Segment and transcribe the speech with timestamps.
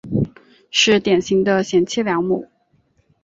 [0.71, 2.47] 是典型的贤妻良母。